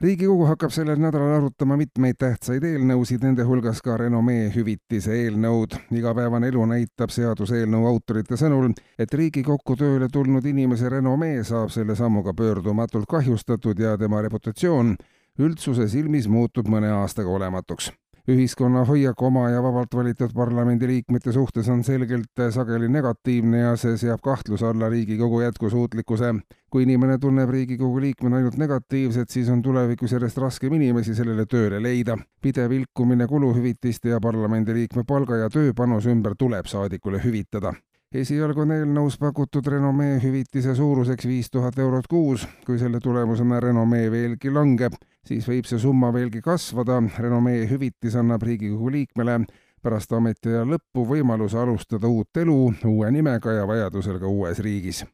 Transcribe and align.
riigikogu 0.00 0.44
hakkab 0.46 0.70
sellel 0.70 1.00
nädalal 1.02 1.34
arutama 1.36 1.76
mitmeid 1.76 2.18
tähtsaid 2.22 2.64
eelnõusid, 2.64 3.22
nende 3.24 3.44
hulgas 3.46 3.82
ka 3.82 3.96
renomee 3.98 4.48
hüvitise 4.54 5.14
eelnõud. 5.24 5.74
igapäevane 5.90 6.48
elu 6.52 6.66
näitab 6.66 7.10
seaduseelnõu 7.10 7.86
autorite 7.86 8.36
sõnul, 8.36 8.72
et 8.98 9.14
Riigikokku 9.14 9.76
tööle 9.76 10.08
tulnud 10.12 10.46
inimese 10.46 10.88
renomee 10.88 11.44
saab 11.44 11.70
selle 11.74 11.96
sammuga 11.96 12.34
pöördumatult 12.34 13.06
kahjustatud 13.08 13.78
ja 13.78 13.96
tema 13.98 14.22
reputatsioon 14.22 14.96
üldsuse 15.38 15.88
silmis 15.88 16.28
muutub 16.28 16.68
mõne 16.68 16.90
aastaga 16.90 17.30
olematuks 17.30 17.92
ühiskonna 18.28 18.84
hoiak 18.84 19.22
oma 19.22 19.46
ja 19.50 19.62
vabalt 19.62 19.94
valitud 19.94 20.32
parlamendiliikmete 20.36 21.32
suhtes 21.32 21.68
on 21.68 21.84
selgelt 21.84 22.42
sageli 22.54 22.88
negatiivne 22.88 23.62
ja 23.62 23.72
see 23.80 23.96
seab 23.96 24.20
kahtluse 24.24 24.66
alla 24.66 24.88
Riigikogu 24.88 25.40
jätkusuutlikkuse. 25.40 26.34
kui 26.70 26.82
inimene 26.82 27.18
tunneb 27.18 27.50
Riigikogu 27.50 28.00
liikmena 28.00 28.36
ainult 28.36 28.56
negatiivset, 28.56 29.30
siis 29.30 29.48
on 29.48 29.62
tulevikus 29.62 30.12
järjest 30.12 30.38
raskem 30.38 30.72
inimesi 30.72 31.14
sellele 31.14 31.46
tööle 31.46 31.82
leida. 31.82 32.18
pidev 32.42 32.72
ilkumine 32.72 33.26
kuluhüvitiste 33.26 34.08
ja 34.08 34.20
parlamendiliikme 34.20 35.04
palga 35.04 35.36
ja 35.36 35.48
tööpanuse 35.50 36.10
ümber 36.10 36.34
tuleb 36.38 36.66
saadikule 36.66 37.24
hüvitada 37.24 37.72
esialgu 38.14 38.62
on 38.64 38.70
eelnõus 38.72 39.18
pakutud 39.20 39.66
renomee 39.68 40.16
hüvitise 40.22 40.74
suuruseks 40.74 41.26
viis 41.28 41.50
tuhat 41.50 41.78
eurot 41.78 42.06
kuus. 42.06 42.46
kui 42.66 42.78
selle 42.78 43.00
tulemusena 43.00 43.60
renomee 43.60 44.10
veelgi 44.10 44.50
langeb, 44.50 44.92
siis 45.28 45.48
võib 45.48 45.68
see 45.68 45.80
summa 45.82 46.12
veelgi 46.14 46.40
kasvada. 46.44 47.02
renomee 47.18 47.66
hüvitis 47.68 48.16
annab 48.16 48.42
Riigikogu 48.42 48.90
liikmele 48.94 49.38
pärast 49.82 50.12
ametiaja 50.12 50.64
lõppu 50.66 51.04
võimaluse 51.06 51.58
alustada 51.58 52.08
uut 52.08 52.36
elu 52.36 52.58
uue 52.88 53.10
nimega 53.14 53.52
ja 53.52 53.66
vajadusel 53.66 54.18
ka 54.18 54.26
uues 54.26 54.58
riigis 54.58 55.04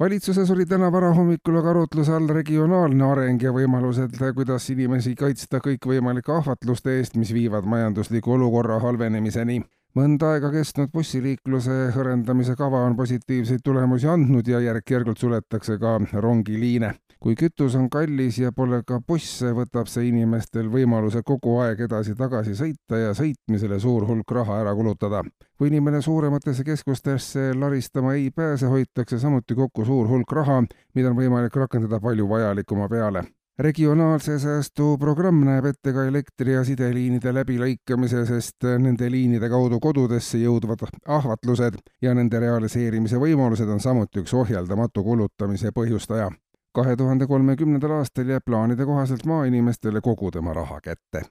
valitsuses 0.00 0.50
oli 0.50 0.66
täna 0.66 0.90
varahommikul 0.92 1.58
aga 1.60 1.70
arutluse 1.70 2.12
all 2.12 2.28
regionaalne 2.28 3.04
areng 3.06 3.42
ja 3.42 3.52
võimalused, 3.54 4.16
kuidas 4.34 4.66
inimesi 4.70 5.14
kaitsta 5.14 5.60
kõikvõimalike 5.62 6.32
ahvatluste 6.34 6.98
eest, 6.98 7.14
mis 7.16 7.30
viivad 7.34 7.68
majandusliku 7.70 8.34
olukorra 8.34 8.80
halvenemiseni 8.82 9.60
mõnda 9.94 10.32
aega 10.34 10.50
kestnud 10.50 10.90
bussiliikluse 10.90 11.74
hõrendamise 11.94 12.56
kava 12.58 12.80
on 12.88 12.96
positiivseid 12.98 13.62
tulemusi 13.64 14.08
andnud 14.10 14.48
ja 14.50 14.60
järk-järgult 14.60 15.20
suletakse 15.22 15.78
ka 15.78 15.98
rongiliine. 16.12 16.94
kui 17.24 17.34
kütus 17.40 17.72
on 17.74 17.86
kallis 17.88 18.38
ja 18.38 18.50
pole 18.52 18.82
ka 18.86 18.98
busse, 19.00 19.52
võtab 19.56 19.88
see 19.88 20.10
inimestel 20.10 20.66
võimaluse 20.68 21.22
kogu 21.24 21.54
aeg 21.62 21.80
edasi-tagasi 21.86 22.56
sõita 22.58 22.98
ja 23.00 23.14
sõitmisele 23.16 23.78
suur 23.80 24.04
hulk 24.08 24.30
raha 24.30 24.58
ära 24.60 24.74
kulutada. 24.74 25.22
kui 25.58 25.68
inimene 25.68 26.02
suurematesse 26.02 26.64
keskustesse 26.64 27.54
laristama 27.54 28.14
ei 28.14 28.30
pääse, 28.30 28.66
hoitakse 28.66 29.18
samuti 29.18 29.54
kokku 29.54 29.84
suur 29.84 30.08
hulk 30.08 30.32
raha, 30.32 30.64
mida 30.94 31.10
on 31.10 31.16
võimalik 31.16 31.56
rakendada 31.56 32.00
palju 32.00 32.28
vajalikuma 32.28 32.88
peale 32.88 33.24
regionaalse 33.58 34.38
säästu 34.38 34.98
programm 34.98 35.44
näeb 35.46 35.64
ette 35.64 35.92
ka 35.92 36.04
elektri- 36.04 36.52
ja 36.52 36.64
sideliinide 36.64 37.32
läbilõikamise, 37.34 38.24
sest 38.26 38.66
nende 38.78 39.10
liinide 39.10 39.48
kaudu 39.48 39.80
kodudesse 39.80 40.38
jõudvad 40.38 40.82
ahvatlused 41.06 41.78
ja 42.02 42.14
nende 42.14 42.40
realiseerimise 42.40 43.20
võimalused 43.20 43.68
on 43.70 43.80
samuti 43.80 44.24
üks 44.24 44.34
ohjeldamatu 44.34 45.04
kulutamise 45.04 45.70
põhjustaja. 45.70 46.30
kahe 46.74 46.96
tuhande 46.96 47.26
kolmekümnendal 47.26 47.90
aastal 48.00 48.28
jääb 48.28 48.42
plaanide 48.46 48.84
kohaselt 48.84 49.26
maainimestele 49.26 50.00
kogu 50.00 50.30
tema 50.30 50.52
raha 50.52 50.80
kätte. 50.80 51.22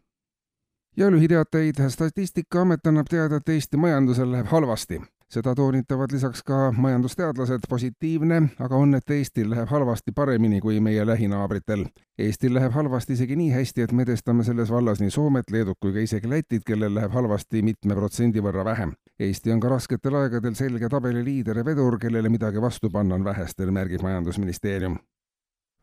ja 0.98 1.12
lühiteateid, 1.12 1.90
Statistikaamet 1.90 2.88
annab 2.88 3.08
teada, 3.10 3.36
et 3.36 3.50
Eesti 3.50 3.78
majandusel 3.78 4.32
läheb 4.32 4.48
halvasti 4.48 5.02
seda 5.34 5.56
toonitavad 5.56 6.12
lisaks 6.14 6.44
ka 6.46 6.72
majandusteadlased, 6.78 7.66
positiivne 7.70 8.42
aga 8.62 8.78
on, 8.78 8.96
et 8.96 9.14
Eestil 9.16 9.50
läheb 9.50 9.70
halvasti 9.70 10.12
paremini 10.16 10.60
kui 10.62 10.80
meie 10.80 11.06
lähinaabritel. 11.08 11.86
Eestil 12.20 12.54
läheb 12.54 12.74
halvasti 12.76 13.18
isegi 13.18 13.38
nii 13.40 13.50
hästi, 13.56 13.88
et 13.88 13.92
me 13.92 14.06
edestame 14.06 14.46
selles 14.46 14.72
vallas 14.72 15.02
nii 15.02 15.14
Soomet, 15.14 15.50
Leedut 15.52 15.80
kui 15.82 15.94
ka 15.96 16.04
isegi 16.06 16.30
Lätit, 16.30 16.66
kellel 16.68 16.94
läheb 16.96 17.16
halvasti 17.18 17.64
mitme 17.66 17.98
protsendi 17.98 18.44
võrra 18.46 18.66
vähem. 18.66 18.94
Eesti 19.20 19.54
on 19.54 19.64
ka 19.64 19.74
rasketel 19.74 20.20
aegadel 20.22 20.54
selge 20.60 20.90
tabeliliider 20.90 21.58
ja 21.62 21.66
vedur, 21.66 21.98
kellele 22.02 22.30
midagi 22.30 22.62
vastu 22.62 22.94
panna 22.94 23.18
on 23.18 23.26
vähestel, 23.26 23.74
märgib 23.74 24.06
Majandusministeerium 24.06 25.00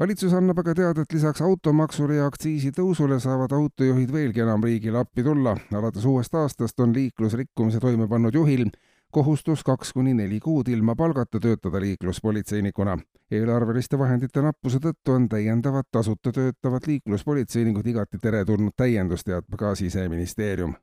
valitsus 0.00 0.32
annab 0.32 0.58
aga 0.62 0.72
teada, 0.74 1.02
et 1.04 1.12
lisaks 1.12 1.42
automaksule 1.44 2.14
ja 2.16 2.28
aktsiisitõusule 2.30 3.18
saavad 3.20 3.52
autojuhid 3.52 4.12
veelgi 4.12 4.40
enam 4.40 4.62
riigile 4.64 5.02
appi 5.02 5.24
tulla. 5.26 5.56
alates 5.76 6.06
uuest 6.08 6.34
aastast 6.34 6.80
on 6.80 6.94
liiklusrikkumise 6.96 7.82
toime 7.84 8.08
pannud 8.08 8.34
juhil 8.34 8.70
kohustus 9.10 9.64
kaks 9.64 9.92
kuni 9.92 10.14
neli 10.14 10.40
kuud 10.40 10.68
ilma 10.68 10.94
palgata 10.96 11.40
töötada 11.40 11.80
liikluspolitseinikuna. 11.80 12.98
eelarveliste 13.30 13.98
vahendite 13.98 14.42
nappuse 14.42 14.78
tõttu 14.78 15.14
on 15.14 15.28
täiendavad 15.28 15.84
tasuta 15.92 16.32
töötavad 16.32 16.86
liikluspolitseinikud 16.86 17.86
igati 17.86 18.18
teretulnud 18.18 18.72
täiendus, 18.76 19.24
teatab 19.24 19.58
ka 19.58 19.74
Siseministeerium 19.74 20.74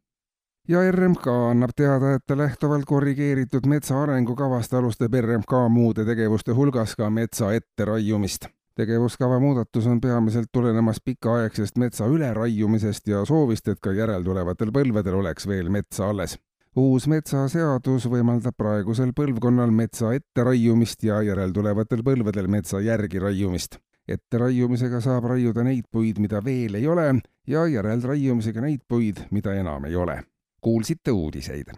ja 0.67 0.91
RMK 0.91 1.27
annab 1.27 1.69
teada, 1.75 2.13
et 2.15 2.37
lähtuvalt 2.37 2.85
korrigeeritud 2.85 3.65
metsa 3.65 4.01
arengukavast 4.03 4.73
alustab 4.73 5.13
RMK 5.21 5.53
muude 5.69 6.05
tegevuste 6.05 6.51
hulgas 6.51 6.95
ka 6.95 7.09
metsa 7.09 7.53
etteraiumist. 7.53 8.47
tegevuskava 8.75 9.39
muudatus 9.39 9.87
on 9.87 10.01
peamiselt 10.01 10.49
tulenemas 10.53 10.97
pikaaegsest 11.05 11.77
metsa 11.77 12.05
üleraiumisest 12.05 13.07
ja 13.07 13.25
soovist, 13.25 13.67
et 13.67 13.79
ka 13.79 13.91
järeltulevatel 13.91 14.71
põlvedel 14.71 15.15
oleks 15.15 15.47
veel 15.47 15.69
metsa 15.69 16.09
alles 16.09 16.37
uus 16.77 17.07
metsaseadus 17.09 18.05
võimaldab 18.11 18.53
praegusel 18.57 19.09
põlvkonnal 19.17 19.71
metsa 19.73 20.11
etteraiumist 20.13 21.03
ja 21.07 21.23
järeltulevatel 21.25 22.03
põlvedel 22.05 22.49
metsa 22.53 22.81
järgi 22.85 23.21
raiumist. 23.23 23.79
etteraiumisega 24.07 25.01
saab 25.03 25.25
raiuda 25.33 25.63
neid 25.67 25.89
puid, 25.91 26.19
mida 26.23 26.39
veel 26.43 26.75
ei 26.79 26.87
ole 26.87 27.07
ja 27.47 27.65
järelraiumisega 27.67 28.61
neid 28.61 28.85
puid, 28.87 29.25
mida 29.31 29.55
enam 29.57 29.85
ei 29.85 29.95
ole. 29.95 30.21
kuulsite 30.61 31.11
uudiseid 31.11 31.73